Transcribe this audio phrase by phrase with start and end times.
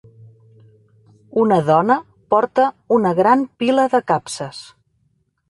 [1.41, 1.97] Una dona
[2.35, 2.65] porta
[2.99, 4.65] una gran pila de capses.